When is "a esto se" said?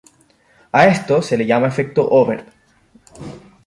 0.71-1.37